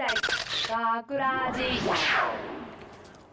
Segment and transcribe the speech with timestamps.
[0.00, 0.06] 大
[1.02, 1.62] 学ラジ。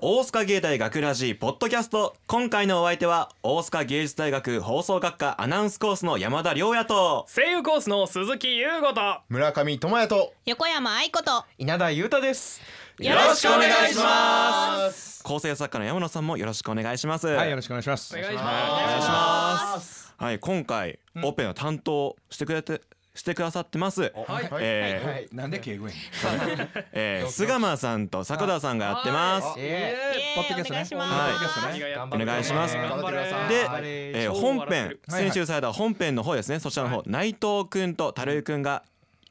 [0.02, 2.14] 大塚芸大学ラジポッドキャスト。
[2.28, 7.26] 今回のお相手は大塚芸術大学放送学科アナウンスコースの山田亮也と。
[7.34, 9.22] 声優コースの鈴木優吾と。
[9.30, 10.34] 村上智也と。
[10.46, 11.46] 横山愛子と。
[11.58, 12.60] 稲田裕太です。
[13.00, 15.24] よろしくお願いします。
[15.24, 17.28] 構成作家の山野さんもよろしくお願いします。
[17.28, 18.14] はいよろしくお願いします。
[18.14, 20.14] お願いします。
[20.18, 22.82] はい今回オペの担当してくれて
[23.18, 23.96] してくださってます。
[23.96, 24.50] すはい。
[24.60, 25.28] えーはい。
[25.32, 25.94] なんで敬語や
[26.94, 29.56] えー菅間さんと迫田さんがやってます。
[29.58, 29.96] え
[30.36, 30.78] ポッドキャストね。
[30.78, 31.08] お願いしま
[31.48, 31.72] す、はい。
[31.72, 32.24] ポッドキャストね。
[32.24, 32.74] お願いします。
[32.74, 36.60] でえー本編はい先週された本編の方ですね。
[36.60, 37.04] そちらの方。
[37.06, 38.84] 内藤くんと樽井くんが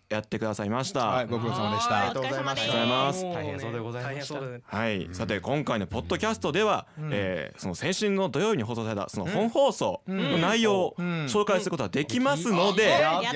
[0.09, 1.07] やってくださいました。
[1.07, 1.99] はいご苦労様でした。
[1.99, 13.33] ありがとうございまありがとうございますもうね大変そうでございましたはい、さて今回のポッドキャストでは、えーその先週の土曜日に放送されたその本放送の内容を紹介することができますので、はい、そ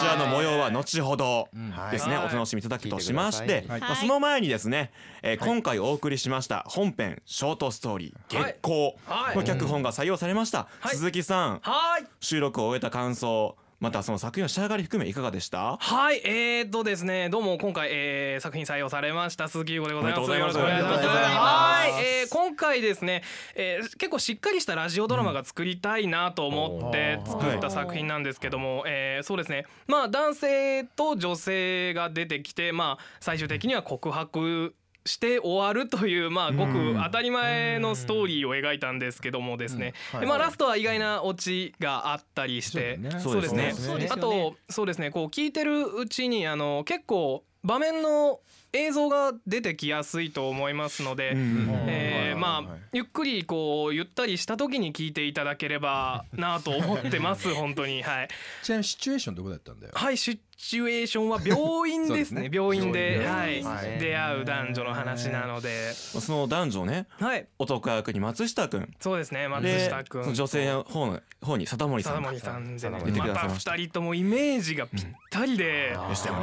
[0.00, 1.48] ちらの模様は後ほど
[1.90, 2.26] ですね、はい。
[2.26, 4.90] お楽しみいただくとしまして、まあ、その前にですね、
[5.22, 8.52] えー今回お送りしました本編ショートストーリー「はい。
[8.52, 9.36] 月光」はい。
[9.36, 10.96] の脚本が採用されました、はい。
[10.96, 11.60] 鈴木さん。
[11.62, 12.06] はい。
[12.20, 15.78] 収録を終えた感想またその作品の仕上がり含めいかがでした？
[15.80, 20.20] はいえー、っとですねどうも今回、えー、作品採用されました鈴木優子でございます。
[20.22, 21.06] おめでとうございします。
[21.06, 23.22] はい、えー、今回ですね、
[23.54, 29.64] えー、結構しっかりしたラジオドラマが作りたいなと思って作った作品なんですけども、えー、そうですね。
[29.86, 34.74] まあ男性と女性が出てきてまあ最終的には告白
[35.06, 43.74] して終わるというまあごく当たり前のストーリーを描いたんですけどもですね、でまあラストは意外なオチがあったりして、そうですね。
[44.10, 45.10] あとそうですね。
[45.10, 48.40] こう聞いてるうちにあの結構場面の
[48.72, 58.02] 映像が出てきやすいと思いますので、えーまあゆっくりこうゆったりした時に聞いていただければなと思ってます 本当に。
[58.02, 58.28] はい。
[58.62, 59.92] ちなみにシチュエーションどこだったんだよ。
[59.94, 62.42] はいシチュエーションは病院ですね。
[62.48, 62.50] ね。
[62.52, 63.20] 病院で。
[63.22, 63.98] 病院はい、はい。
[63.98, 65.92] 出会う男女の話なので。
[65.92, 67.46] その男女ねはい。
[67.58, 72.22] 男役に松下くんそうですね松で下君女性の方の方に貞森さ貞ん。
[72.24, 73.20] が森さんでね。
[73.20, 76.36] また二人ともイメージがぴったりで、でしたよ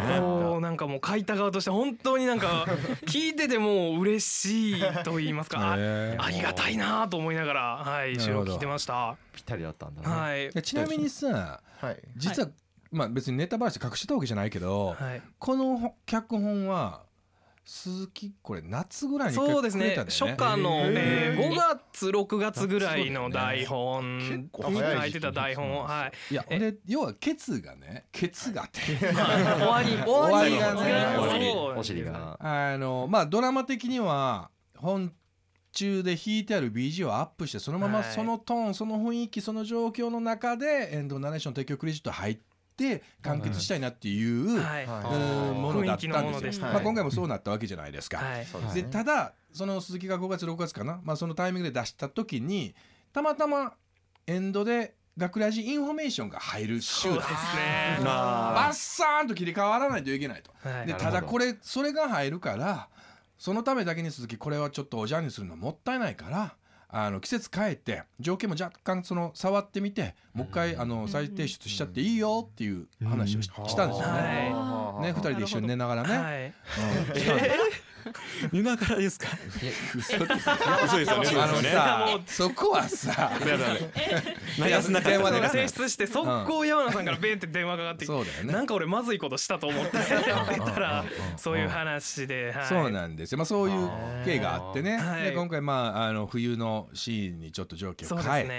[0.54, 0.62] ね。
[0.62, 2.66] なんかもう書いた側として本当になんか
[3.06, 9.16] 聞いててもう嬉しいと言いますかあありがたいなと思いながらはい収録聞いてました。
[9.34, 10.08] ぴったりだったんだね。
[10.08, 10.52] はい。
[10.52, 11.98] でちなみにさはい。
[12.16, 12.50] 実は
[12.92, 15.22] まあ別にネタ話隠してたわけじゃないけどはい。
[15.40, 17.07] この脚本は
[17.70, 19.94] 鈴木これ夏ぐらいに一回そうですね。
[19.98, 21.52] 初夏の、えー、へー。
[21.52, 21.56] 5
[21.92, 26.34] 月6月ぐらいの台本結に構書いてた台本をはい。
[26.34, 28.80] いや俺要はケツがねケツがって。
[28.80, 29.08] 終
[29.68, 31.16] わり終わり終わりがね。
[31.16, 32.38] そう終わりお尻が。
[32.40, 35.12] あのまあドラマ的には本
[35.74, 42.40] 中で弾いてある BG をアップしてそのままはいそのトーン、その雰囲気その状況の中でエンドナレーション提供クレジット入っ
[42.78, 44.86] て完結したいなっていう、はい。
[44.86, 48.22] うんものだったんですしたまあ、今回もそうなったわけじゃないですか。
[48.74, 52.76] でただその鈴木が5月6月かな、まあ、そのタイミングで出した時に
[53.12, 53.74] たまたま
[54.28, 58.00] エンドで学ラジインフォメーションが入る週だそうですね。
[58.06, 58.70] バあ。
[58.70, 60.52] ッサーンと切り替わらないといけないと。
[60.68, 60.88] はい。
[60.88, 62.88] でただこれそれが入るから
[63.38, 66.56] そのためだけに鈴木これはちょっとおじゃんにするのはもったいないから
[66.90, 74.52] あの季節変えて条件も若干その触ってみてもう一回あの再提出しちゃっていいよっていう話をししたんですよね。
[74.54, 76.54] はね二人で一緒に寝ながらね。
[78.08, 79.28] はいうんしたんです見ながらですか？
[79.96, 80.50] 嘘です。
[80.86, 81.26] 嘘ですよね。
[81.26, 83.32] そうあのさそこはさ
[84.58, 87.12] 流すな電話でね提出して速攻山野さんか。
[87.12, 88.54] らベーって電話かかってきてそうだよね。
[88.54, 93.90] なんか俺まずいことしたと思って出たらそういう話で、はい、そうなんですよ、まあ、そういう
[94.26, 95.24] 経緯があってね、はい。
[95.24, 98.50] で今回、まあ、あの冬のシーンにちょっと条件を変えて、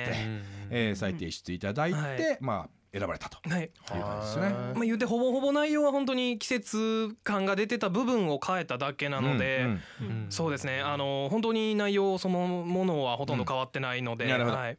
[0.70, 2.38] えー再提出いただいて、はい。
[2.40, 3.38] まあ、選ばれたと。
[3.48, 3.62] はい。
[3.62, 4.48] いう感じですね。
[4.50, 10.26] まあ、言うてほぼほぼ内容は本当に季節感が出てた部分を変えただけなので、うんうん。
[10.30, 10.80] そうですね。
[10.80, 14.30] あの本当に内容そのものはほとんど変わってないので、うん。
[14.30, 14.56] なるほど。
[14.56, 14.78] はい、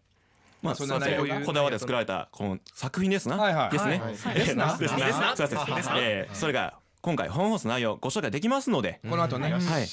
[0.62, 4.02] まあそそんな内容こだわりで作られたこの作品ですな、はいはいですね、
[4.34, 4.78] ですな。
[4.78, 5.36] ですな。
[5.36, 5.96] ですな。
[5.98, 9.62] えーそれが今回本放送内容ご紹介できますので、この後ね、はい。
[9.62, 9.86] はい。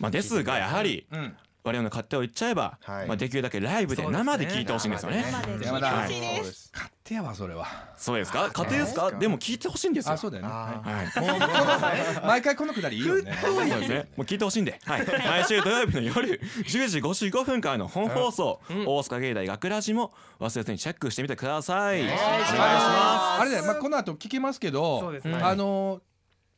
[0.00, 1.36] まあですがやはりうん、
[1.66, 5.24] 我々の勝手を言っちゃえば、はいまあできるだけライブで生で聞いてほしいんですよね。
[5.32, 6.70] 生で聞いて山田ほしいです。
[6.72, 7.66] 勝手やわそれは。
[7.96, 8.50] そうですか？
[8.52, 9.10] 家庭ですか？
[9.10, 10.12] でも聞いてほしいんですよ。
[10.14, 10.48] あそうだよね。
[10.52, 12.26] あはい。
[12.26, 13.36] 毎回このくだりいいよね。
[13.42, 14.08] そうですね。
[14.16, 15.06] もう聞いてほしいんで、はい。
[15.06, 22.02] 毎週土曜日の夜 10時55分からの本放送、大塚芸大学ラジも忘れずにチェックしてみてください。
[22.02, 23.40] お願いします。
[23.40, 26.00] あれだよ、まあ、この後聞けますけどそうですねあの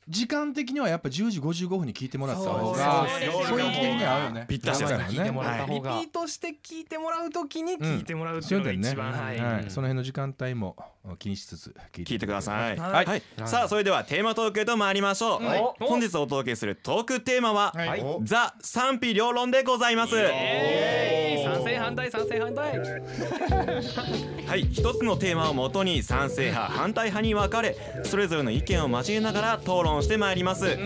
[0.09, 4.47] 時間的にはやっぱ10時55分に聞いてもらった方そうがそうですそういう気に合うよね。
[4.49, 5.05] ぴったしですね。
[5.09, 5.91] 生聞いてもねらった方が。
[5.91, 9.39] リピートして聞いてもらうときに聞いてもらうっていううのが一番はい。
[9.39, 10.77] はいその辺の時間帯も
[11.19, 12.77] 気にしつつ聞いてください。
[12.77, 13.07] はい。
[13.07, 15.45] はい、さあそれではテーマトークへと参りましょう。
[15.45, 18.01] はい本日お届けするトークテーマは、はい。
[18.01, 20.15] おザ賛否両論でございます。
[20.17, 22.41] えー賛成反対賛成。
[22.41, 22.79] 反対
[24.47, 30.79] はい、一つのテーマをもとに賛成派反対派に分かれそれぞれの意見を交えながら討論してまいります、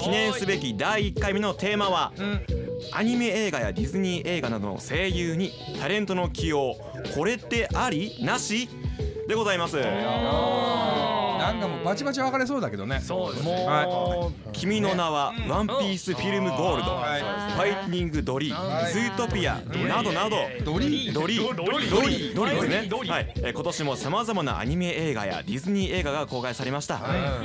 [0.00, 2.12] 記念すべき第1回目のテーマは、
[2.92, 6.76] アニメ映画やディズニー映画などの声優にタレントの起用
[7.14, 8.16] これってあり？
[8.20, 8.68] なし？
[9.28, 9.76] でございます
[11.46, 13.00] なんかもうバチバチ分かれそうだけどね。
[13.00, 17.20] そうですもはう君の名はワンピースフィルムゴールド、はい。
[17.20, 19.54] ファインディングドリー、ズートピア。
[19.88, 21.12] などなど、ドリー？
[21.12, 21.54] ドリー。
[21.54, 21.90] ドリー。
[21.90, 22.34] ドリー。
[22.34, 22.54] ドリー。
[22.54, 23.10] ですね。
[23.10, 27.00] はい、えー今年もさまざまなアニメ映画やディズニー映画が公開されました、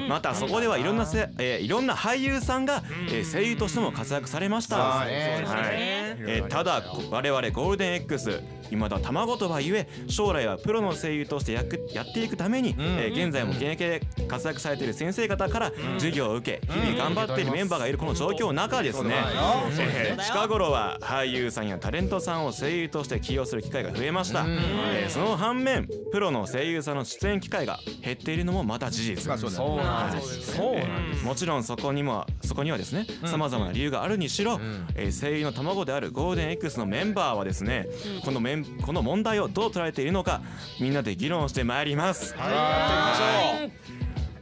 [0.07, 5.07] またそこではいろんなせ、えーいろんな俳優さんが、えー声優としても活躍されました、はい。
[5.10, 34.59] えーただこ我々ゴールデン X 未だ卵とはゆえ将来はプロの声優としてやくやっていくために、えー現在も現役で活躍されている先生方から授業を受け日々頑張っているメンバーがいるこの状況の中ですね、えー近頃は俳優さんやタレントさんを声優として起用する機会が増えました、えーその反面プロの声優さんの出演機会が減っているのもまた事実、まあそうなんですもちろんそこにもそこにはですねさまざまな理由があるにしろ、
[34.95, 37.88] えー声優の卵であるゴールデン X のメンバーはですね、
[38.24, 40.42] このメンこの問題をどう捉えているのか
[40.80, 42.35] みんなで議論してまいります。
[42.38, 43.71] はい、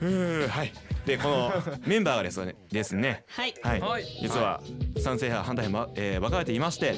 [0.02, 0.74] はい。
[1.06, 1.54] でこの
[1.86, 3.24] メンバーがですね ですね。
[3.28, 3.54] はい。
[3.64, 4.04] はい、はい。
[4.22, 4.62] 実は
[5.02, 6.96] 賛成派反対派、えー分かれていまして、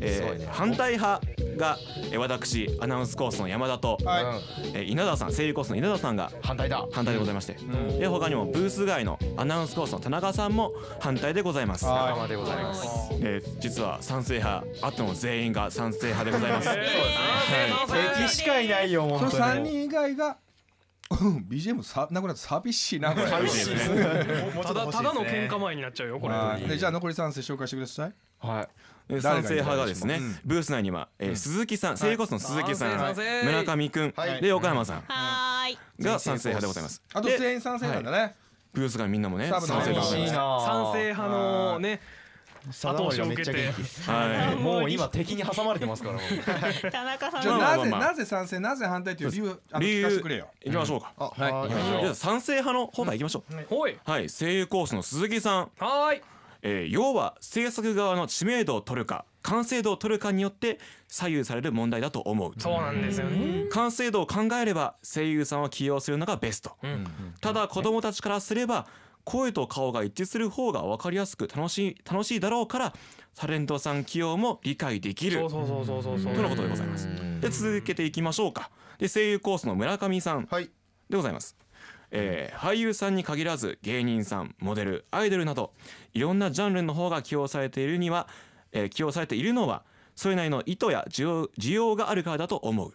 [0.00, 1.20] えー反対派
[1.56, 1.78] が、
[2.12, 4.40] えー私アナウンスコースの山田と、は
[4.74, 6.86] えー稲田さん声優コースの稲田さんが反対だ。
[6.92, 7.56] 反対でございまして、
[7.98, 11.86] で他にもブース外のアナウンスコースの田中さんも反対でございます。
[11.86, 12.86] はい仲間でございます。
[13.22, 16.68] えー実は賛成派あっても全員が賛成派でございます。
[18.20, 19.42] 敵しかいないよその本当に。
[19.42, 20.34] 3人以外がうん
[21.48, 23.26] BGM さなくなって寂しいなこれ。
[23.28, 24.04] 寂しいですね。
[24.62, 26.34] ただただの喧嘩前になっちゃうよこれ。
[26.34, 26.62] はい。
[26.68, 28.14] でじゃあ残り3世紹介してください。
[28.40, 28.68] は
[29.08, 29.20] い。
[29.20, 33.42] 賛成派がですね、ブース内には、えー鈴木さん、声優コースの鈴木さん、賛成賛成。
[33.44, 35.04] 村上くん、で横山さん。
[35.06, 35.78] はーい。
[36.04, 37.02] が賛成派でございます。
[37.12, 38.34] であと全員賛成なんだね。
[38.72, 40.10] ブース外みんなもね賛成でございます。
[40.26, 42.00] 賛成派のね
[42.68, 43.72] 後押しを受けて。
[44.10, 44.56] はい。
[44.56, 47.84] もう今敵に挟まれてますから僕 田中さんじゃあの。
[47.84, 50.48] なぜなぜ賛成なぜ反対という理由あの理由聞かせてくれよ。
[50.64, 51.12] 行きましょうか。
[51.16, 52.00] はい。
[52.02, 53.64] じゃあ賛成派の方から行きましょう。
[53.68, 53.98] ほい。
[54.04, 55.70] はい、声優コースの鈴木さん。
[55.78, 56.22] はーい。
[56.62, 62.52] えー要は制作側の知名度を取るか完成度を取るかによって左右される問題だと思う。
[62.58, 63.66] そうなんですよね。
[63.70, 66.76] 完成度を考えれば声優さんを起用するのがベスト、
[67.40, 68.88] ただ子供たちからすれば
[69.26, 72.94] 声と顔が一致する方が分かりやすく楽しい楽しいだろうから
[73.34, 75.40] タレントさん起用も理解できる。
[75.40, 77.08] そうそうそうそうそうそうとのことでございます。
[77.40, 78.70] で続けていきましょうか。
[78.98, 80.46] で声優コースの村上さん。
[80.48, 80.70] はい。
[81.10, 81.56] でございます、
[82.12, 85.72] えー俳優さんに限らず芸人さんモデルアイドルなど
[86.14, 88.28] いろんなジャンルの方が起用されているには、
[88.72, 89.84] えー起用されているのは
[90.14, 92.94] それなりの意図や需要需要があるからだと思う。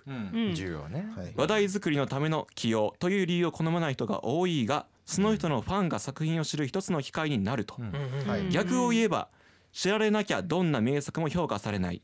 [0.55, 1.07] 重要ね。
[1.15, 7.75] はい話題作りのための起用という理由を好まない人が多いがその人のファンが作品を知る一つの機会になると、
[8.27, 9.29] はい逆を言えば
[9.73, 12.01] 知られなきゃどんな名作も評価されない、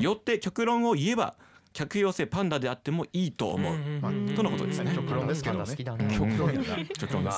[0.00, 1.36] よって極論を言えば
[1.72, 3.76] 客寄せパンダであってもいいと思う、
[4.34, 5.76] とのことですね、極論ですけどね。
[6.16, 6.64] 極論やな。
[6.86, 7.30] 極論で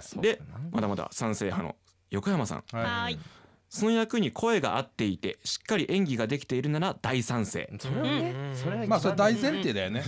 [0.00, 0.40] す、で
[0.70, 1.76] まだまだ賛成派の
[2.10, 2.64] 横山さん。
[2.72, 3.18] はーい。
[3.70, 7.70] その役に声が合っていてしっかり演技ができているなら大賛成。
[7.78, 10.02] それはねそれはまあそれ大前提だよね。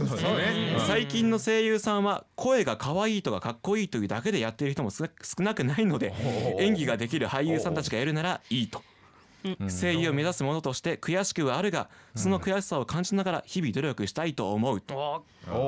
[0.87, 6.15] 最近の声優さんは声が可愛いとかかっこいいというだけでやっている人も少な少なくないので
[6.59, 8.83] 演技ができる俳優さんたちがやるならいいと。
[9.83, 14.97] 声優を目指す者として悔しくはあるがその悔しさを感じながら日々努力したいと思うと。
[14.97, 15.23] わ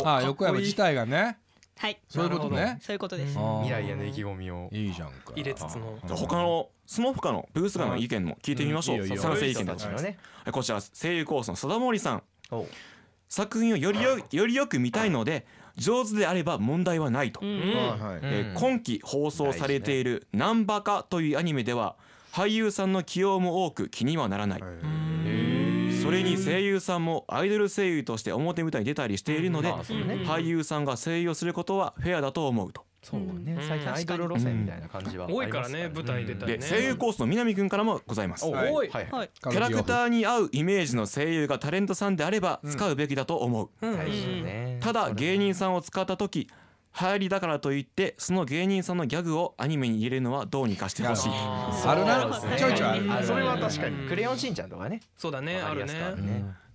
[0.04, 1.38] ああ横山自体がね
[1.76, 2.00] はい。
[2.09, 2.79] そういうことね。
[2.81, 3.38] そういうことです。
[3.62, 4.69] 未来への意気込みを。
[4.73, 5.33] いいじゃんか。
[5.35, 5.99] 入れつつの。
[6.05, 9.87] じゃあ他のその他のブース側の意見も聞いてみましょう、賛成意見たち
[10.52, 12.23] こちら声優コースの貞森さん。
[12.50, 12.67] お
[13.29, 21.97] 作品をよりよよりよく見たいので上手であれば問題はないと、今期放送されている「ナンバカ」というアニメでは
[22.31, 24.62] 俳優さんの起用も多く気にはならない、
[26.02, 30.25] それに声優さんもアイドル声優として表舞台に出たりしているので、まあそうね。
[30.26, 32.85] 俳優さんが声優をすることはフェアだと思うと。
[33.02, 33.59] そうね。
[33.66, 36.59] 最近アイドル路線みたいな感じは多いからね舞台出たりね。
[36.59, 38.47] で声優コースの南くんからもございます。
[38.47, 38.73] はい。
[38.73, 39.30] はいはい。
[39.35, 43.71] キャラクターに合うイメージの声優がタレントさんであれば使うべきだと思う。
[43.80, 44.78] 大事だね。
[44.80, 46.49] ただ芸人さんを使った時
[47.00, 51.30] 流行りだからといってその芸人さんのギャグをアニメに入れるのはどうにかしてほしい。
[51.32, 52.40] あるな。
[52.56, 53.12] ちょいちょいある。
[53.12, 54.08] あそれは確かに。
[54.08, 55.00] クレヨンしんちゃんとかね。
[55.16, 55.61] そうだね。
[55.61, 55.92] あるね。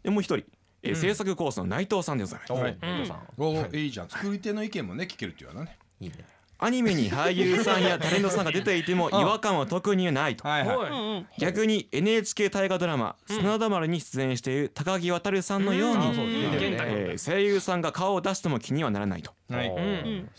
[0.04, 0.46] でもう一人、
[0.82, 3.72] えー制作コースの内藤さんでございます、おんお父さん。
[3.72, 4.10] おいいじゃん。
[4.10, 5.78] 作り手の意見もね聞けるっていうのはね。
[6.00, 6.16] いいね
[6.60, 10.48] アニメに俳優さんやタレントさんが出ていても違和感は特にないと。
[10.48, 10.78] はいはい。
[10.78, 11.26] おい。
[11.38, 19.32] 逆に NHK 大河ドラマ「砂田丸」に出演している高木渉さんのように、声優さんが顔を出しても気にはならないと。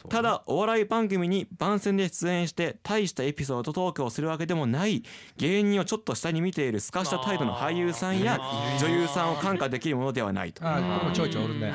[0.09, 5.03] ただお笑い番組に番宣で出演して大したエピソードトークをするわけでもない
[5.39, 8.39] 芸人をちょっと下に見ている透かした態度の俳優さんや
[8.81, 10.63] 女優さんを感化できるものではないと。
[10.67, 11.73] あこれもちょいちょいおるね。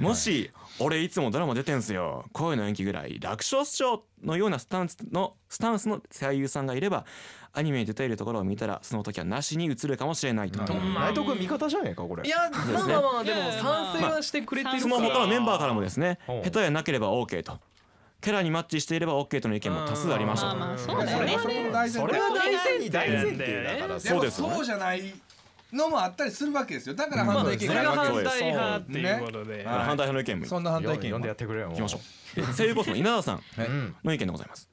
[0.00, 2.24] もし俺いつもドラマ出てんすよ。
[2.32, 3.18] 声の演技ぐらい。
[3.20, 7.04] 楽勝っしょのようなスタンスのスタンスの声優さんがいれば
[7.52, 10.62] アニメに出ているところを見たらその時はなしに映るかもしれないと。
[10.62, 12.26] 内藤君味方じゃねえかこれ。
[12.26, 15.00] いやまあまあまあでも賛成はしてくれてるそから。
[15.02, 17.58] の他のメンバーからもですねうん下手やなければ OK と。
[18.22, 20.50] キャラにマッチしていれば OK との意見も多数ありました。
[20.50, 21.38] とまあまあそうだよね。
[21.88, 22.90] それは大前提。
[22.90, 23.62] 大前提。
[23.64, 24.00] だから。
[24.00, 24.54] そうですよね。
[24.56, 25.14] そうじゃない
[25.72, 26.94] のもあったりするわけですよ。
[26.94, 29.56] だから反対意見ががあるわけです反対派っていうことで。
[29.58, 29.64] ね。
[29.64, 30.46] だから反対派の意見も。
[30.46, 32.00] そんな反対意見呼んでやってくれよいきましょ
[32.36, 32.40] う。
[32.40, 34.68] で声優コースの稲田さんうんの意見でございます。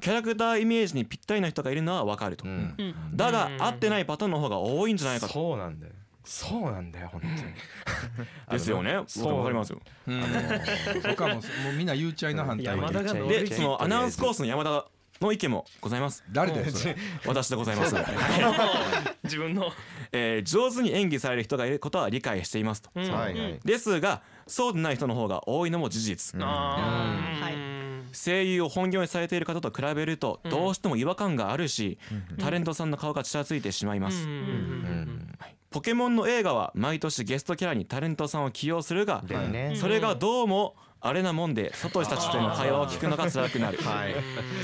[0.00, 2.46] キャラクターイメージにぴったりな人がいるのは分かると。
[2.46, 2.74] うん。
[3.14, 5.32] だが合ってないパターンの方が多いんじゃないかと。
[5.32, 5.92] そうなんだよ。
[6.24, 7.34] そうなんだよ本当に。
[8.50, 9.00] ですよね。
[9.06, 9.24] そう。
[9.24, 9.80] 僕も分かりますよ。
[10.06, 10.22] うん。
[11.08, 12.76] 僕はもうもうみんな言うちゃいな反対意見。
[12.76, 14.86] 山田が乗でそのアナウンスコースの山田
[15.20, 16.24] の意見もございます。
[16.30, 17.94] 誰だよそれ私でございます、
[19.24, 19.70] 自分の
[20.12, 22.90] えー上手に演技される人がいることは理解していますと。
[22.94, 23.02] うん。
[23.10, 23.60] はいはい。
[23.64, 26.40] ですがそうでない人の方が多いのも事実。
[26.42, 27.40] あー。
[27.40, 27.54] はい。
[28.12, 30.48] 声優を本業にされている方と比べるとん。
[30.50, 31.98] どうしても違和感があるし
[32.40, 34.24] タレントさんの顔がちらついてしまいます。
[34.24, 35.28] うん。
[35.70, 39.74] ポケモンの映画は毎年ゲストキャラにタレントさんを起用するがね。
[39.76, 43.78] それがどうもあれなもんでサトシたちとの会話を聞くのが辛くなる。
[43.78, 44.14] はい。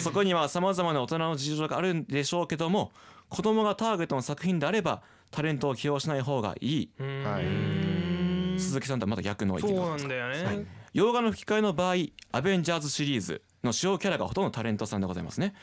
[0.00, 2.91] そこには様々な大人の事情があるんでしょうけども
[3.29, 6.90] 子供がターゲットの作品であればタレントを起用しない方がいい。
[6.99, 8.61] はい。
[8.61, 10.66] 鈴木さんとはまた逆の意そうなんだよね。
[10.92, 11.97] 洋画の吹き替えの場合
[12.33, 15.54] アベンジャーズシリーズの主要キャラがほとんどタレントさんでございますね。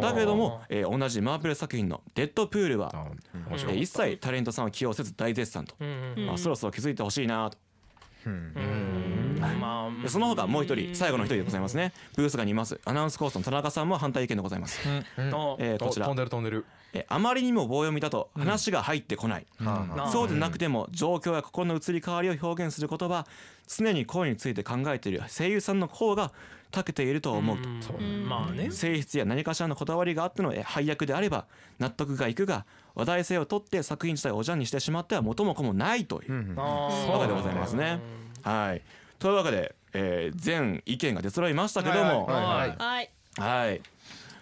[0.00, 3.06] だけども、えー同じマーベル作品の「デッドプールは」あ
[3.50, 5.74] えー一切タレントさんを起用せず大絶賛と、
[6.26, 7.58] まあ、そろそろ気づいてほしいなと。
[8.24, 8.54] うん
[10.08, 11.92] その他もう一人最後の一人でございますね。
[12.16, 12.80] ブースがにいます。
[12.84, 14.80] アナウンスコースの田中さんも反対意見でございます、
[15.16, 16.06] のえーこちら。
[16.06, 16.64] 飛んでる飛んでる。
[16.92, 23.26] えーあまりにも棒読みだと話が入ってこない、なそうでなくても状況や心の移り変わりを表現する言葉
[23.66, 26.32] 常に声について考えている声優さんの方が
[26.70, 28.28] 長けていると思うと、うん。
[28.28, 28.70] まあね。
[28.70, 31.46] 性質や何かしらのこだわりがあってのえ配役であれば
[31.78, 36.54] 納得がいくが話題性を取って作品自体をおじゃんにしてしまっては元も子もないという。
[36.56, 38.00] わけでございますね。
[38.42, 38.82] はい
[39.22, 43.80] というわけで、えー全意見が出揃いましたけども、はいはいはいはい。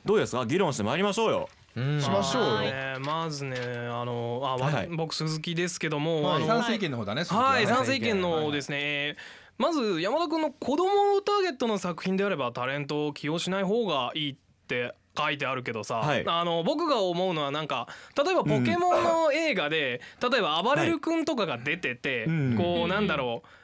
[0.04, 0.46] どうですか？
[0.46, 1.48] 議論してまいりましょうよ。
[1.76, 2.00] うん。
[2.00, 2.60] しましょうよ。
[2.62, 4.74] ねまずねあのあわはい。
[4.74, 7.24] はい僕鈴木ですけどもあの賛成意見の方だね。
[7.24, 8.14] はい賛成意見。
[8.20, 16.24] のですね、えーまず山田君の子供のターゲットの作品であればタレントを起用しない方がいいって書いてあるけどさ、はい。
[16.26, 22.54] あの僕が思うのはなんか例えばポケモンの映画で、例えば暴れる君とかが出てて、うん。
[22.56, 23.59] こうなんだろうあ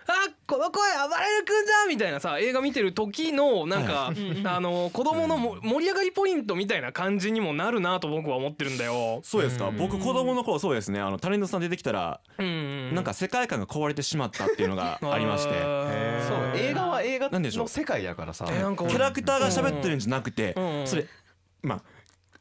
[0.47, 4.13] この声暴れる君だみたいなさ映画見てる時のなんか、
[4.45, 9.21] あの子供のも盛り上がりポイントみたいな感じにもなるなと僕は思ってるんだよ。
[9.23, 9.71] そうですか？
[9.77, 11.01] 僕子供の頃そうですね。
[11.01, 15.51] あのタレントさん出てきたらなんか世界観が壊れてしまったっていうのが ありまして。
[15.51, 18.47] そう映画は映画の世界だからさ。
[18.51, 20.87] えなんか俺キャラクターが喋ってるんじゃなくてうん。
[20.87, 21.07] それ
[21.63, 21.83] まあ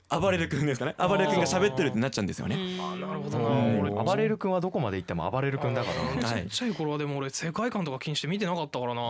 [0.09, 0.95] 暴れる君ですかね。
[0.99, 2.57] 暴れる君が喋ってるってなっちゃうんですよね。
[2.79, 3.39] あなるほど。
[3.39, 3.79] な、うん。
[3.79, 5.89] 俺暴れる君はどこまで行っても暴れる君だか
[6.21, 6.43] らはい。
[6.43, 9.01] ちっちゃい頃はでも俺世界観とか気にして見てなかったからな。
[9.01, 9.03] あ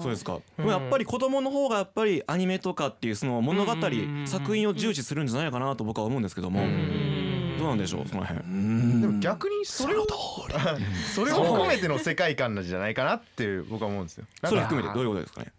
[0.00, 6.60] そうですか、でもやっぱり子供の方がやっぱりアニメとかっていうその物語、うん作品を重視するんじゃないかなと僕は思うんですけども、
[7.58, 8.40] どうなんでしょうその辺。
[9.00, 10.06] でも逆にそれを
[11.14, 14.26] それを含めての世界観なんじゃないかなって僕は思うんですよ。
[14.44, 15.52] それ含めてどういうことですかね。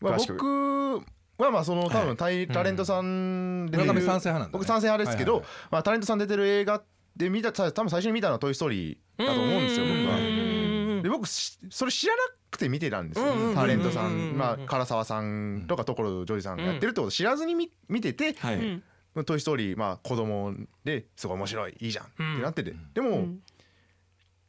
[0.00, 0.34] まあ詳しく。
[0.34, 1.06] 僕
[1.44, 4.48] はまあその多分タイタレントさんで出賛成派なんだね。
[4.52, 5.50] 僕賛成派ですけどはいはい。
[5.70, 6.82] まあタレントさん出てる映画
[7.16, 11.02] で見た多分最初に見たのは「トイ・ストーリー」だと思うんですよ僕は。
[11.02, 14.36] で僕しそれ知らなくて見てたんですようんうんタレントさん。
[14.36, 18.82] まあ唐沢さんとか所ジョージさんがやってるってこと知らずに見見ててはい、
[19.24, 20.54] 「トイ・ストーリー」まあ子供
[20.84, 22.74] ですごい面白いいいじゃんってなってて。
[22.94, 23.28] でも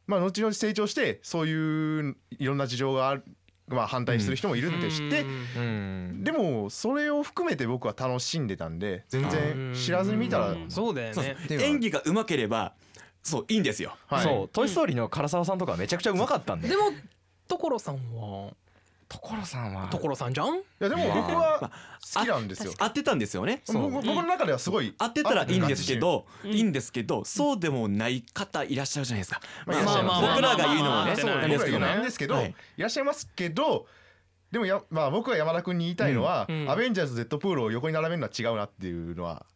[0.06, 3.24] まあ後々成長してそういういろんな事情がある
[3.68, 5.24] まあ反対する人もいるって知って
[5.56, 6.24] うん。
[6.24, 11.36] でもそれを含めて僕は楽しんでたんで全然知らずに見たらそうだよね。
[11.50, 12.74] 演技が上手ければ
[13.22, 13.96] そういいんですよ。
[14.06, 14.24] はい。
[14.24, 16.68] そう「トイ・ストーリー」の唐沢さんとかめちゃくちゃうまかったんで。
[16.68, 16.92] でも
[17.48, 18.52] 所さんは？
[19.12, 19.88] 所さんは。
[19.90, 20.56] 所さんじゃん？
[20.56, 21.70] いやでも僕は
[22.14, 22.72] 好きなんですよ。
[22.78, 23.62] 合ってたんですよね。
[23.66, 26.50] 僕僕の中ではすごい合ってたらいいんですけど、うん。
[26.50, 32.46] いいんですけどそうでもない方いらっしゃるじゃないですか、まあ僕らが言うのはねまあそうなんですけどい。
[32.46, 33.86] い、らっしゃいますけど
[34.50, 36.70] でもや、まあ、僕は山田君に言いたいのは、うん。
[36.70, 39.46] アベンジャーズ・デッドプールを横に並べるのは違うなっていうのは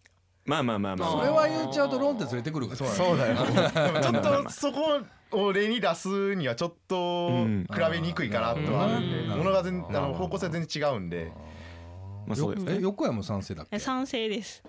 [0.47, 1.11] まあまあまあまあ。
[1.11, 2.91] それは言っちゃうとロンってずれてくるから。
[2.91, 3.37] そうだよ。
[3.37, 5.01] ちょっまあまあまあとそこ
[5.33, 8.85] を例に出すにはちょっとうん比べにくいかなとは。
[8.85, 11.33] あるんで、うんものが全あの方向性は全然違うんで、
[12.27, 14.63] まあそうですねえ横山賛成だっけえ賛成です。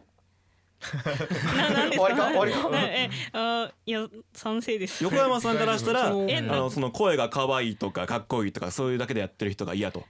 [1.57, 2.27] ななんです終わりか？
[2.27, 2.69] 終わりか？
[2.79, 5.03] えあいや賛成です。
[5.03, 10.03] 横山さんからしたら あのその声が可愛いとかかっこいいとかそういうだけでやってる人が嫌と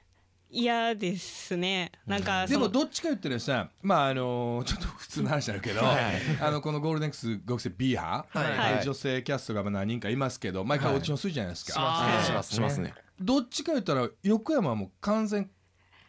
[0.58, 1.92] 嫌ですね。
[2.08, 5.98] なんかでもどっちか言ったらさまああのちょっと普通の話になるけど、はい。
[6.42, 8.26] あのこのゴールデン X 5期生 B 派、
[8.84, 12.96] 女性キャストがまあ何人かいますけど毎回オーディションするじゃないですか、しますしますね。
[13.20, 15.50] どっちか言ったら横山はもう完全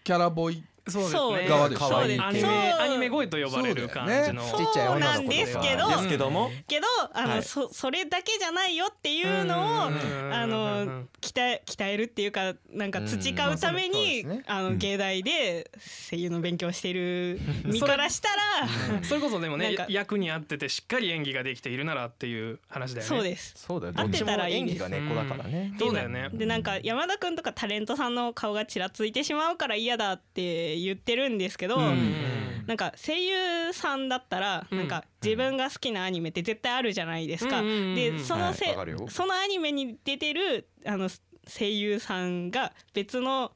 [0.03, 1.19] キャラボーイそうですね。
[1.19, 1.89] そうです側でしょ？
[1.89, 4.43] そうですアニメアニメ声と呼ばれる感じの。
[4.43, 6.51] そうちっちゃい女の子なんですけどですけども。
[6.67, 7.43] けどあの、はい。
[7.43, 10.33] そそれだけじゃないよっていうのを、うん。
[10.33, 15.71] あの鍛え鍛えるっていうかなんか培うために、うんまあの芸大で
[16.11, 23.09] 声優の勉強してる身からしたら、それこそでもね役に合っててしっかり演技ができているならっていう話だよね。
[23.09, 23.55] そうです。
[23.57, 24.91] そうだよ合ってたらいいどっちです。
[24.91, 26.29] も演技がねそうだよね。
[26.33, 34.79] でなんか山田君とかタレントさんの顔がちらついてしまうから嫌だって言ってるんですけど、うんなんか声優さんだったら、うん。
[34.79, 37.63] なんか自分が好きなアニメって絶対あるじゃないですか。
[37.63, 41.09] でそのせ、はいそのアニメに出てるあの
[41.47, 43.53] 声優さんが別の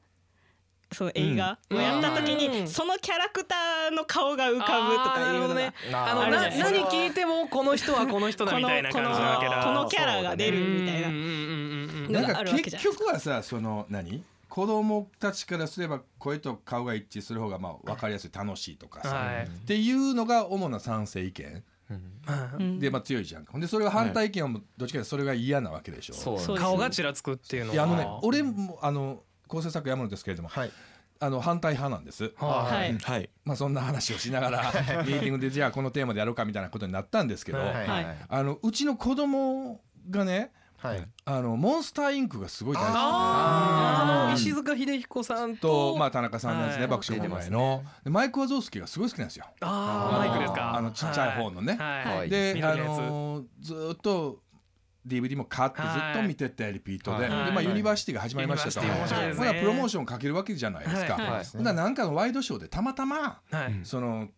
[0.91, 2.67] その映画をやった時に、うん。
[2.67, 5.73] そのキャラクターの顔が浮かぶとかいうのがあーなるほどね。
[5.93, 12.19] あのな何聞いてもこの人はこの人だこのみたいなこの感じなわけだこのキャラが出るみたいな。
[12.19, 19.45] なんかあるわけじゃない結局はさその何子供たちからすれば声と顔が一致する方がまあ分かりやすい楽しいとかさ、はい。
[19.45, 21.63] っていうのが主な賛成意見。
[22.59, 22.77] うん。
[22.77, 26.39] でまあ強いじゃんほんでそれは反対意見はもうどっちかというとそれが嫌なわけでしょ、そう。
[26.39, 27.73] そう顔がちらつくっていうのは。
[27.73, 30.71] いやあのね俺もあの構成作山野ですけれどもはい
[31.19, 32.31] あの反対派なんです。
[32.37, 33.31] ははいはい。
[33.45, 34.59] まあそんな話をしながら
[35.03, 37.87] ミーティングでじゃあこのテーマでやろうかみたいなことになったんですけど、はい。
[37.87, 38.17] はい。
[38.29, 40.51] あのうちの子供がね
[40.83, 41.07] はい。
[41.25, 42.93] あのモンスターインクがすごい大好きで。
[42.95, 44.29] あー。
[44.31, 46.91] うん石塚秀彦さんととまあ田中さんのですね、はい。
[46.91, 49.45] 爆笑問題の、でマイク・ワゾースキーがすごい好きなんですよ。
[49.61, 50.17] あー。
[50.17, 51.77] マイクですかあのちっちゃい方のね。
[51.79, 52.17] はい。
[52.17, 52.29] はい。
[52.29, 54.43] で、あ緑のずーっと
[55.07, 57.45] DVD も買ってずっと見ててリピートで,、はい。
[57.45, 61.13] でまあ、ユニバーシティが始まりましたと、ユニバーシティ面白いプロモーションかけるわけじゃないですか。
[61.15, 61.25] はい。
[61.31, 61.75] はい。
[61.75, 63.79] なんかのワイドショーでたまたまはい。
[63.83, 64.29] その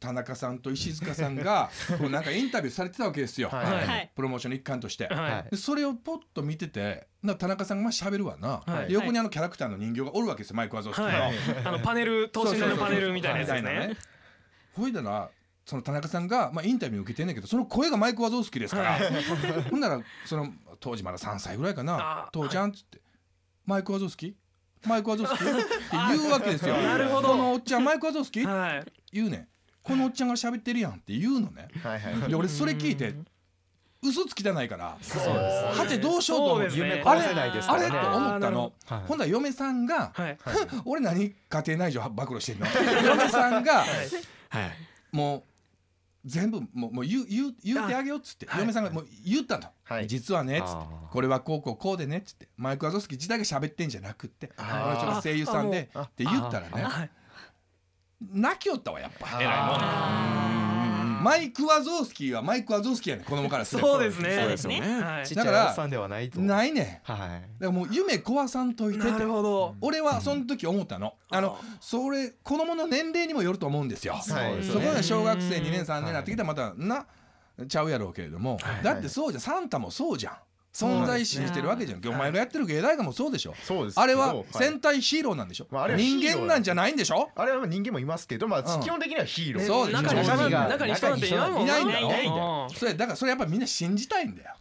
[0.00, 3.86] 田中さんと石塚さんが こうなんかインタビューされてたわけですよ、はい。
[3.86, 4.10] はい。
[4.16, 5.06] プロモーションの一環として。
[5.06, 5.50] はい。
[5.50, 8.88] でそれをポッと見ててな田中さんがまあ喋るわな、はい。
[8.88, 11.20] で横にあのキャラクターの人形がおるわけですよマイク・ワゾースキーの。
[11.20, 11.34] はい。
[11.64, 13.96] あのパネル等身大のパネルみたいなやつですね。
[14.72, 15.30] ほいだら
[15.66, 18.98] その田中さんが、まあ、インタビュー受けてんねんけどその声がマイク・ワゾースキーですから、
[19.70, 22.24] ほんならその当時まだ3歳ぐらいかな。
[22.24, 23.00] あ「父ちゃん」っつって
[23.66, 24.88] 「マイク・ワゾースキー？
[24.88, 26.74] マイク・ワゾースキー?」って言うわけですよ。
[26.82, 27.28] なるほど。
[27.28, 28.46] このおっちゃんマイク・ワゾースキー？
[28.46, 28.84] はい。
[29.12, 29.48] 言うねん
[29.82, 31.68] このおっちゃんが喋ってるやんって言うのね。
[31.82, 32.30] はいはい。
[32.30, 33.14] で俺それ聞いて
[34.02, 39.00] 嘘つきたないからはてどうしようと思って、あれあれと思ったの、はい。
[39.06, 40.38] ほんなら嫁さんが、はい。
[40.86, 42.66] 俺何家庭内情暴露してんの？
[43.04, 43.86] 嫁さんがはい。
[45.12, 45.42] もう
[46.24, 48.60] 全部もうもう言う言う言うてあげようっつって、はい。
[48.60, 50.06] 嫁さんがもう言ったの、はい。
[50.06, 50.86] 実はねっつって。
[51.10, 52.48] これはこうこうこうでねっつって。
[52.56, 54.46] マイク・ワゾフスキー自体が喋ってんじゃなくって。
[54.46, 54.94] こあー。
[54.94, 56.82] の人が声優さんでって言ったらね。
[56.82, 57.10] はい
[58.20, 59.40] 泣きよったわやっぱ。
[59.40, 61.22] 偉いもん。
[61.22, 64.36] マイク・ワゾフスキーはマイク・ワゾフスキーやねん子供からすればそうですね。
[64.40, 64.80] そうですよね。
[65.02, 65.26] はい。
[65.26, 66.40] ちっちゃいだからおっさんではないと。
[66.40, 67.42] ないだかはい。
[67.58, 69.10] らもう夢壊さんといてて。
[69.10, 69.74] なるほど。
[69.82, 74.14] 俺はその時思ったの、あのそれ子供の年齢にもよると思うんですよ。
[74.14, 77.06] はいそこが小学生2年3年になってきたらまたな
[77.68, 79.40] ちゃうやろうけれども、だってそうじゃん。
[79.42, 80.34] サンタもそうじゃん
[80.72, 83.54] 存在信じてるわけじゃん、お前がやってる芸大学もそうでしょ。
[83.62, 84.44] そうですあれははい。
[84.52, 87.30] 戦隊ヒーローなんでしょ、まあ人間なんじゃないんでしょ。
[87.34, 88.80] あれは人間もいますけどまあうん。
[88.80, 89.66] 基本的にはヒーロー。
[89.66, 92.68] そうでしょ中に人なん中に人なんていないもんいないんだろいないんだよ。
[92.74, 94.54] それだからそれやっぱみんな信じたいんだよ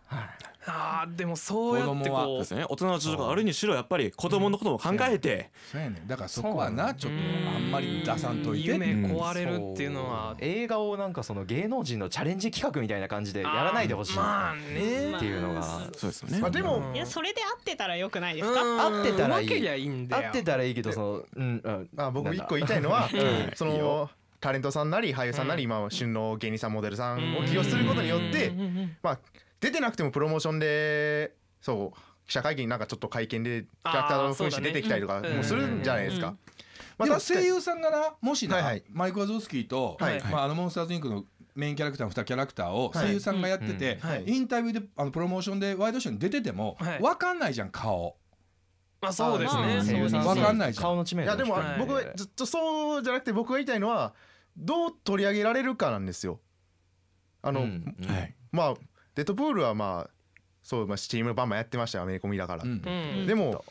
[0.70, 5.50] あーでもそうやって子供はこうですね大人の事情があるにしろやっぱり子供のことも考えて。
[5.72, 6.08] そうやねん。
[6.08, 7.20] だからそこはなちょっと
[7.56, 8.70] あんまり出さんといて。
[8.70, 10.36] 夢壊れるっていうのは。
[10.40, 10.48] そう。
[10.48, 14.16] 映画をなんかその芸能人のチャレンジ企画みたいな感じでやらないでほしい。
[14.16, 15.16] まあね。
[15.16, 15.64] っていうのが。
[15.96, 16.40] そうですよね。
[16.40, 18.82] まあでもいやそれで合ってたらよくないですか、うん。
[18.82, 20.28] 合ってたらいい分けりゃいいんだよ。
[20.28, 21.90] 合ってたらいいけどそのうんうん。
[21.94, 23.10] まあ僕一個言いたいのはん
[23.56, 23.86] そいいよ。
[23.86, 28.54] のタレントさんなり俳優さんなり今旬の芸人さんモデルさんを起用することによって
[29.04, 29.20] まあ
[29.60, 36.36] 出てなくてもプロモーションでそう記者会見なんかちょっと会見でキャラクターの風刺出てきたりとかもするんじゃないですか。
[36.98, 38.84] まあ声優さんがなもしな、はいはい。
[38.92, 44.26] マイク・ワゾフスキーと、はいまあ、あのモンスターズ・インクのメインキャラクターの2キャラクターを声優さんがやってて、はい。
[44.28, 47.00] インタビューであのプロモーションでワイドショーに出てても、はい。
[47.00, 48.16] 分かんないじゃん顔。
[49.02, 49.62] まあそうですね。
[49.62, 50.84] あー声優さんわかんないじゃん。
[50.84, 51.80] 顔の知名度いやでもはい。
[51.80, 54.14] 僕はずっとそうじゃなくて僕が言いたいのは
[54.58, 56.40] どう取り上げられるかなんですよ。
[57.42, 57.96] あの、うん。
[58.08, 58.74] はいまあ
[59.16, 60.10] デッドプールはまあ
[60.64, 62.64] そうまあスチームバンバンやってましたよアメリカ見だから。
[62.64, 62.82] うん。
[62.86, 63.28] うん。
[63.28, 63.64] でも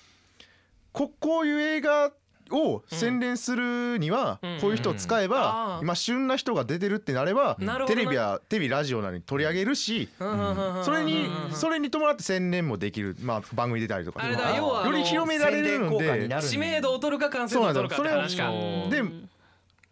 [0.93, 2.11] ここういう映画
[2.51, 4.61] を宣伝するにはうん。
[4.61, 13.17] こういう人を使えば今旬な人が出てるってなればテレビやテレビラジオなのに取り上げるしそれにそれに伴って宣伝もできる。
[13.21, 14.25] まあ番組出たりとか。
[14.25, 14.57] あれだ。
[14.57, 16.29] 要はあのより広められるので。
[16.43, 18.51] 知名度を取るか完成度を取るかって話か
[18.91, 19.03] で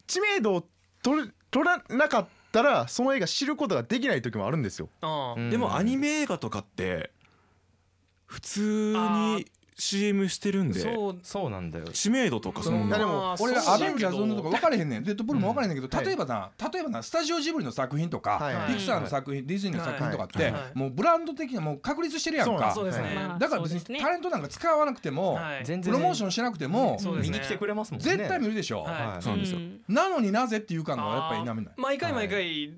[0.07, 0.65] 知名度を
[1.03, 4.89] 取る取らなかったらその映画知ることができない時もあるんですよ。
[5.37, 7.11] うんでもアニメ映画とかって
[8.25, 9.47] 普通に
[9.79, 10.81] CM してるんで。
[10.81, 11.19] そう。
[11.23, 11.87] そうなんだよ。
[11.89, 12.97] 知名度とかそんな。
[12.97, 15.05] いやでもまあ俺らアベンジャーズのとか分かれへんねん。
[15.05, 16.07] デッドプールも分かれへんねんけど、はい。
[16.07, 18.55] 例えばな例えばなスタジオジブリの作品とか、はい。
[18.55, 18.69] はい。
[18.69, 20.53] ピクサーの作品、ディズニーの作品とかって、はい。
[20.53, 20.79] はい。
[20.79, 22.73] もうブランド的なもう確立してるやんか。
[22.75, 23.01] そうです。
[23.03, 23.13] ね。
[23.15, 25.39] まあだから別にタレントなんか使わなくても、
[25.83, 27.33] プロモーションしなくても、そうですね。
[27.33, 28.05] 見に来てくれますもんね。
[28.05, 29.23] 絶対見るでしょ、はい。
[29.23, 29.61] そうなんですよ。
[29.89, 31.75] なのになぜっていう感がやっぱり否めない。
[31.77, 32.73] 毎回毎回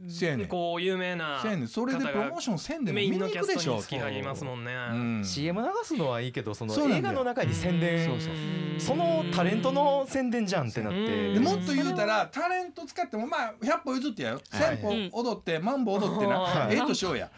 [0.49, 1.69] こう有名なせやねん。
[1.69, 4.73] それでプロモーションせんでも見に行くでしょストに好き入りますもんね。
[4.93, 4.95] う。
[4.95, 5.25] ん。
[5.25, 8.07] CM 流すのはいいけどその映画の中に宣伝。
[8.07, 8.35] そうそう。
[8.79, 11.35] そのタレントの宣伝じゃんってなって。
[11.35, 14.79] でもっと言うたらタレント使ってもまあ100歩譲ってやよはい。
[14.79, 16.41] 1000歩踊って万歩踊ってな。
[16.41, 16.77] はい。
[16.77, 17.31] ええとしようや。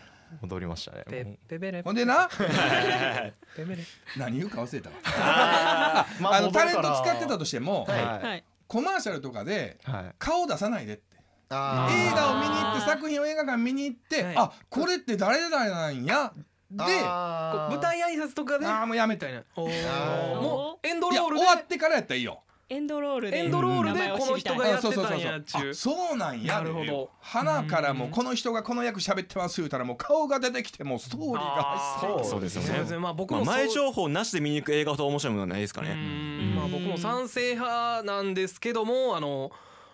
[0.43, 1.05] 踊りましたね。
[1.09, 1.83] ペッペベレ。
[1.83, 2.29] ほんでな。
[3.57, 3.83] ペベレ。
[4.17, 4.97] 何言うか忘れたわ。
[6.33, 7.87] あのタレント使ってたとしても
[8.69, 10.15] コマーシャルとかではい。
[10.19, 11.17] 顔出さないでって。
[11.53, 14.35] 映画を見に行って作品を映画館見に行ってはい。
[14.37, 16.33] あこれって誰々なんや
[16.71, 19.43] で舞台挨拶とかでああもうやめみたいてな
[20.41, 21.41] もうエンドロールで。
[21.45, 22.43] 終わってからやったらいいよ。
[22.73, 25.71] エンドロールでエンドロールでこの人がやってたんあやっちゅう。
[25.71, 26.55] あそうなんや。
[26.55, 27.11] なるほど。
[27.21, 32.89] 花からもうこの人がこの役喋ってます言うたらもう顔が出てきてもうストーリーがそうそうですよね。
[32.89, 33.55] ねまあ僕まあもそう。
[33.57, 35.95] 前情報なしで見に行く映画ほど面白いものはないですかうね。
[35.95, 36.55] ん。
[36.55, 39.51] まあ僕も賛成派なんですけどもあの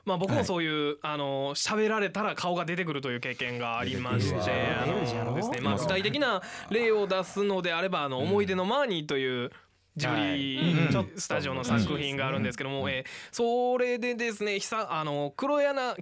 [0.06, 4.34] まあ僕もそういう、あの喋られたら顔が出てくるという経験がありまして
[4.82, 5.60] あのですね。
[5.60, 6.40] まあ具体的な
[6.70, 9.50] 例を出すのであればあの思い出のマーニーという
[9.96, 10.58] ジブリ
[10.92, 11.12] うん。
[11.16, 15.96] スタジオの作品があるんですけども、えーそれでですねひさあの黒柳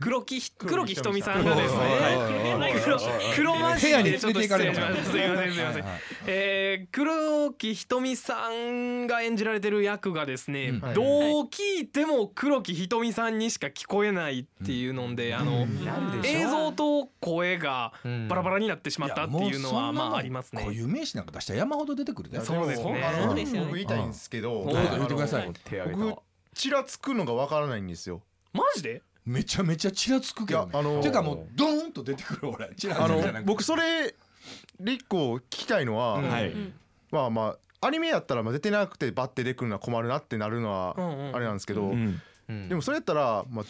[0.00, 1.80] 黒木黒木ひとみさんがですね。
[2.82, 2.98] 黒
[3.36, 5.18] 黒マジでちょっと失礼しましたす。
[5.18, 5.62] いませんすい。
[5.62, 5.84] ません
[6.26, 15.66] えー黒木ひとみさんが演じられてる役がですね、どう聞いても黒木ひとみさんにしか聞こえないっていうので、あの
[16.24, 18.28] 映像と声がうん。
[18.28, 20.62] バラバラになってしまったっていうのはまあありますね。
[20.62, 23.02] 固有名詞なんか出したら山ほど出てくるでそうですね。
[23.04, 23.66] あのそうですよね。
[23.66, 25.52] 僕言いたいんですけど、言ってください。
[25.92, 26.16] 僕
[26.54, 28.22] ちらつくのがわからないんですよ。
[28.52, 29.02] マジで？
[29.30, 30.72] めちゃめちゃちらつくけどね。
[30.74, 32.68] あのーていうかもうドーンと出てくる俺。
[32.74, 33.46] ちらつあのくじゃなくて。
[33.46, 34.14] 僕それ
[34.80, 36.28] で一個聞きたいのは、うん。
[36.28, 36.52] はい。
[37.12, 42.68] まあまあアニメやったらまあ出てなくてバッて出てくるのは困るなってなるのはうんうんあれなんですけど、うんうん。
[42.68, 43.64] でもそれやったら、まあ、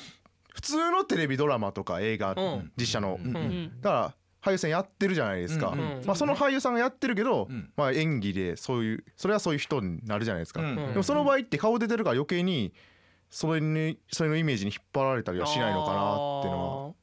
[0.54, 2.72] 普通のテレビドラマとか映画、うん。
[2.76, 5.80] 実写の、うんうんだから俳優さんやってるじゃないですか、うん。
[5.80, 6.06] うん。
[6.06, 7.70] まあ、その俳優さんがやってるけど、うん。
[7.76, 10.76] まあ、演技でそういうそれはそういう人になるじゃないですか、うん。
[10.76, 12.72] でもその場合って顔出てるから余計に
[13.30, 16.96] それにそれのイメージに引っ張られたりはしないのかなっていうの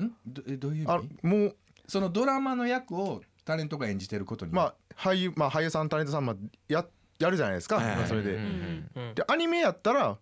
[0.00, 0.12] ん？
[0.26, 1.56] どえどういう意はあ味もう
[1.88, 4.52] そのドラマの役をタレントが演じてることに。
[4.52, 6.36] まあ俳優まあ俳優さんタレントさんまあ
[6.68, 6.86] や
[7.18, 10.18] やるじゃないですか、はいはいそれで、うんうんでアニメやったら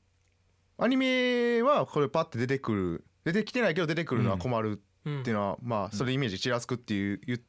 [0.79, 7.41] アニメはこれパッて出てくる出てきてないけど出てくるのは困るうんっていうのは、まあそれイメージちらつくっていういう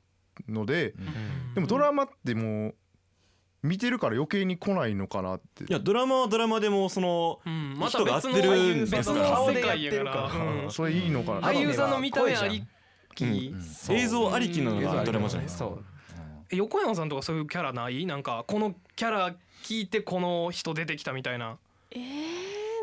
[0.48, 1.54] ので、うん。
[1.56, 2.76] でもドラマってもう
[3.64, 5.66] 見てるから余計に来ないのかなって。
[5.66, 10.24] いやドラマはドラマでもそのうんまた人が合別のってるんです別からの顔でやってるから。
[10.64, 10.72] うん。
[10.72, 11.42] それいいのかな？
[11.42, 12.64] 俳優さんの見た目あり
[13.16, 13.62] き、うん
[13.96, 15.66] 映像ありきのがドラマじゃないですか？
[15.66, 15.84] そう。
[16.50, 18.06] え横山さんとかそういうキャラない？
[18.06, 21.58] なんかこのキャラ聞いてこの人出てきたみたいな。
[21.92, 22.02] えー、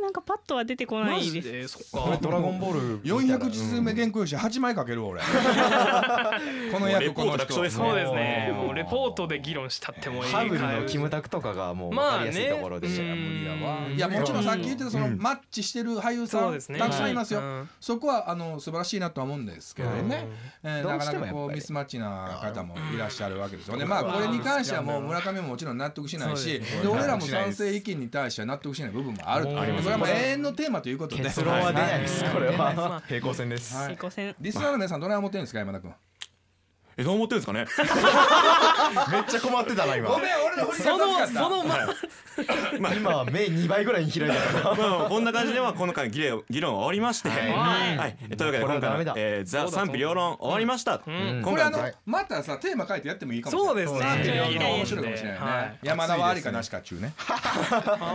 [0.09, 1.53] なんかパッとは出てこないです。
[1.53, 1.69] で？
[1.69, 5.21] そっこれかドラゴンボール400字詰め原稿用紙8枚かけるわ俺。
[6.73, 7.53] この役この人。
[7.53, 8.51] そうですね。
[8.55, 8.75] もう。
[8.75, 10.33] レポートで議論したってもいい。
[10.33, 16.79] ハブルのキムタクとかがもう分かりやすいところで、まあね無理やわうんいやもちろんさっき言ってたそのマッチしてる俳優さんですね。
[16.79, 17.41] たくさんいますよ。
[17.41, 17.69] うん。
[17.81, 20.27] そこはあの素晴らしいなとは思うんですけどね。
[20.63, 21.47] なかなかしてもやっぱり。
[21.47, 23.85] こうミスマッチな方もいらっしゃるわけですよね。
[23.85, 31.23] まあこれに関してはもう村上ももちろん納得しないしで俺らも賛成意見に対しては納得しない部分もあるとこれはもう永遠のテーマということで。
[31.25, 32.25] 結論は出ないです。
[32.33, 33.03] これは。
[33.07, 33.87] 平行線です、はい。
[33.89, 34.35] 平行線。
[34.41, 35.93] リスナーの皆さんどれは思ってるんですか山田君？
[36.99, 37.65] えどう思ってるんですかね？
[39.13, 40.09] めっちゃ困ってたな今。
[40.11, 41.79] ごめん俺の振りそのそのま
[42.81, 44.75] まあ今目2倍ぐらいに開いたから。
[44.99, 47.35] まあこんな感じでは今回議論議論終わりまして、は
[48.31, 50.97] い、というわけで今回えーザ賛否両論終わりました。
[50.97, 51.01] ん。
[51.07, 53.87] 今これあの回のまたさテーマ書いてやってもいいかもしれない。
[53.87, 54.11] そうですね。
[54.11, 57.13] 賛否両論いいね面白いかもしれないはね山田はありかなしかっちゅうね。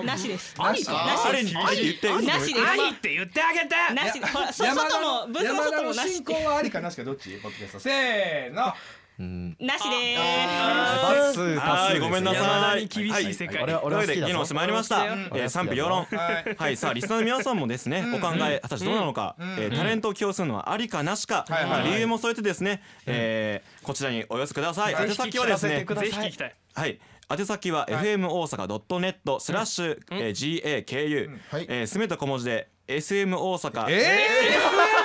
[0.03, 0.55] なしです。
[0.57, 0.83] あり。
[0.83, 2.67] かあれにあれに言ってなしです。
[2.67, 3.75] ありって言ってあげて。
[3.93, 6.13] なしほらそ山田外もブースの山田外ものなしって。
[6.15, 7.29] 進行はありかなしかどっち？
[7.41, 8.72] ポッドキャストせーの
[9.19, 12.87] うんなしでバツ多数はいごめんな山さい。
[12.87, 13.33] 厳しい。
[13.35, 15.03] 世界俺はとい議論してまいりました。
[15.03, 16.05] うんえー賛否両論。
[16.05, 16.55] はい。
[16.57, 16.77] はい。
[16.77, 21.45] さあリスナーの皆さんもですねお考え果たしてどうなのか、えータレントを起用するのはありかなしか、
[21.85, 24.95] 理由も添えてですね、えーこちらにお寄せください。
[24.95, 26.55] はい宛先はですねぜひ聞きたい。
[26.73, 26.99] はい。
[27.29, 28.65] 宛先は fm 大阪
[28.99, 33.85] .net スラッシュえー gaku すべて小文字で SM 大阪。
[33.89, 34.27] え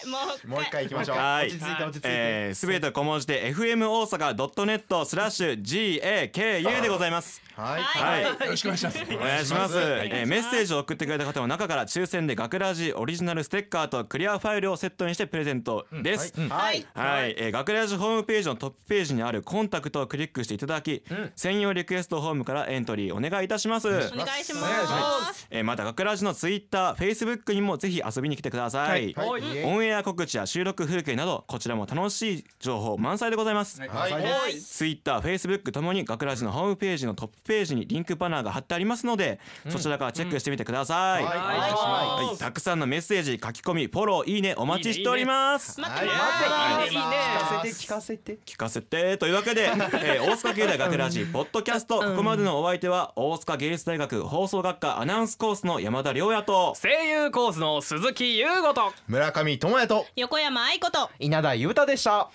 [0.08, 0.84] もう一回。
[0.84, 1.18] 行きましょう。
[1.18, 2.08] はい落ち着いて落ち着いて。
[2.10, 7.42] えーすべて小文字で FM 大阪 .net スラッシュ gaku でございます。
[7.56, 7.82] はい。
[7.82, 8.24] はい。
[8.24, 9.04] ーよろしくお願いします。
[9.04, 16.86] お願いします、えーメッセージを送ってくれた方の中から抽選で学ラジオリジナルステッカーとクリアファイルをセットにしてプレゼントです、はい。
[16.94, 21.04] はい、えー、学ラジホームページのトップページにあるコンタクトをクリックしていただき、
[21.36, 23.88] 専用リクエストフォームからエントリーお願いいたします。
[23.88, 25.48] お願いします。
[25.50, 29.14] えーまた学ラジのツイッター、フェイスブックにもぜひ遊びに来てください。
[29.14, 29.64] はい。
[29.64, 33.82] オンエア告知や収録風景などこちらも楽しい情報満載でございます。
[33.82, 34.10] は
[34.50, 34.56] い。
[34.60, 41.24] ツイッター、フェイスブックともに学ラジのホームページのトップページにリンクバナーが貼ってありますので、そちらからチェックしてみてください。
[41.24, 41.38] はい。
[41.38, 42.38] はい。
[42.38, 45.80] たくさんのメッセージ、書き込み、フォロー、いいねお待ちしております。
[45.80, 47.02] 待ってまいいねいいね。
[47.02, 49.18] 聞かせて聞かせて聞かせて。
[49.18, 56.74] というわけで、えー大塚芸大学ラジポッドキャストここまでのお相手は大塚芸術大学放送学科アナウンスコースの山田亮也と。
[56.82, 58.94] 声優コースの鈴木優吾と。
[59.08, 60.06] 村上智也と。
[60.16, 61.10] 横山愛子と。
[61.20, 62.30] 稲田裕太でした。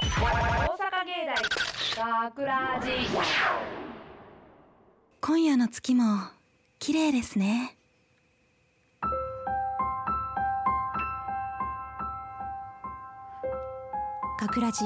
[0.00, 1.26] 大阪芸
[1.96, 2.90] 大学ラジ
[5.20, 6.28] 今夜の月も
[6.78, 7.76] 綺麗ですね。
[14.40, 14.84] 学ラジ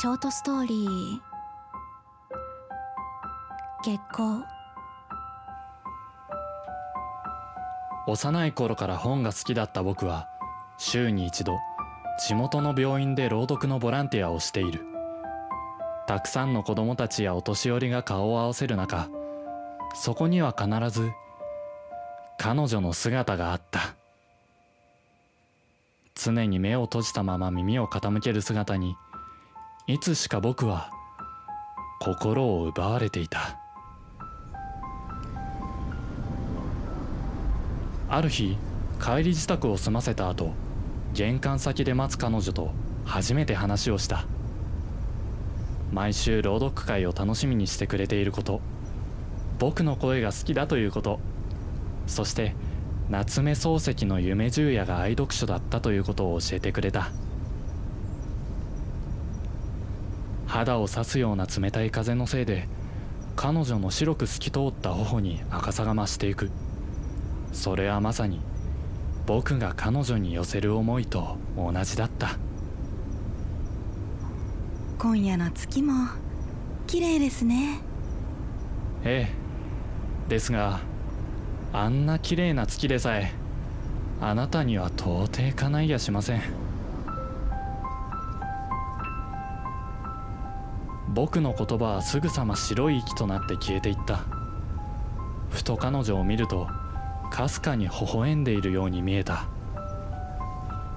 [0.00, 1.20] ショートストーリー。
[3.84, 4.44] 月光。
[8.06, 10.28] 幼い頃から本が好きだった僕は
[10.76, 11.58] 週に一度
[12.18, 14.84] 地元の病院で朗読のボランティアをしている。
[16.06, 19.08] たくさんの子供たちやお年寄りが顔を合わせる中
[19.94, 21.10] そこには必ず
[22.38, 23.94] 彼女の姿があった。
[26.14, 28.96] 常に目を閉じたまま耳を傾ける姿に
[29.86, 30.90] いつしか僕は
[32.00, 33.58] 心を奪われていた。
[38.08, 38.56] ある日
[39.00, 40.52] 帰り支度を済ませた後
[41.14, 42.72] 玄関先で待つ彼女と
[43.04, 44.24] 初めて話をした。
[45.92, 48.60] 毎週朗読会を楽しみにしてくれていること。
[49.60, 51.20] 僕の声が好きだということ。
[52.08, 52.56] そして
[53.08, 57.12] 夏目漱石の夢十夜が愛読書だったということを教えてくれた。
[60.48, 62.68] 肌を刺すような冷たい風のせいで
[63.36, 66.50] 彼女の白く透き通った頬に赤さが増していく。
[67.52, 68.40] それはまさに
[69.26, 72.36] 僕が彼女に寄せる思いと同じだった。
[74.98, 76.08] 今夜の月も
[76.86, 77.80] 綺麗ですね。
[79.04, 80.28] ええ。
[80.28, 80.80] ですが
[81.72, 83.32] あんな綺麗な月でさえ
[84.20, 86.42] あなたには到底叶いやしません。
[91.08, 94.24] 僕の言葉はすぐさま白い息となって消えていった。
[95.50, 96.68] ふと彼女を見ると
[97.34, 99.48] かすかに微笑んでいるように見えた。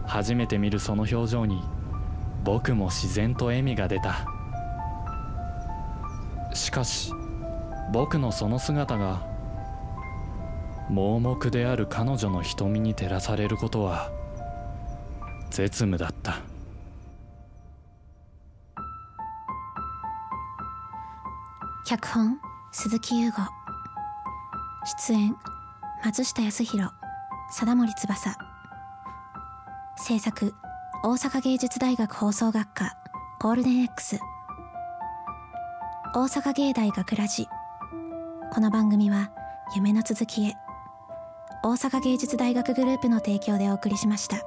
[0.06, 1.63] 初めて見るその表情に
[2.43, 4.28] 僕も自然と笑みが出た。
[6.54, 7.12] しかし
[7.91, 9.26] 僕のその姿が
[10.91, 14.12] 盲目である彼女の瞳に照らされることは
[15.50, 16.38] 絶無だった。
[21.84, 22.38] 脚本
[22.71, 23.38] 鈴木優吾。
[25.08, 25.36] 出演
[26.03, 26.91] 松下康弘
[27.51, 28.36] 貞森翼。
[29.97, 30.53] 制作
[31.03, 32.95] 大阪芸術大学放送学科
[33.41, 34.19] ゴールデン X
[36.13, 37.47] 大阪芸大学ラジ。
[38.53, 39.31] この番組は
[39.75, 40.55] 夢の続きへ。
[41.63, 44.38] 大阪芸術大学グループの提供でお送りしました。